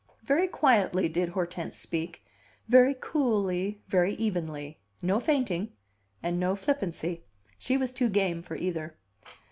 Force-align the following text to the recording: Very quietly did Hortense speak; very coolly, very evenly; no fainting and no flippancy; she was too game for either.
Very 0.23 0.47
quietly 0.47 1.07
did 1.07 1.29
Hortense 1.29 1.77
speak; 1.77 2.23
very 2.67 2.95
coolly, 2.99 3.83
very 3.87 4.15
evenly; 4.15 4.79
no 5.03 5.19
fainting 5.19 5.73
and 6.23 6.39
no 6.39 6.55
flippancy; 6.55 7.21
she 7.59 7.77
was 7.77 7.91
too 7.91 8.09
game 8.09 8.41
for 8.41 8.55
either. 8.55 8.97